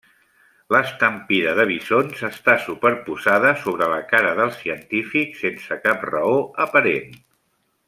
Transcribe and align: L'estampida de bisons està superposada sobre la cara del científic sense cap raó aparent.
L'estampida 0.75 1.51
de 1.59 1.65
bisons 1.71 2.23
està 2.29 2.55
superposada 2.63 3.53
sobre 3.67 3.91
la 3.93 4.01
cara 4.15 4.33
del 4.41 4.51
científic 4.63 5.39
sense 5.45 5.79
cap 5.87 6.09
raó 6.11 6.41
aparent. 6.69 7.17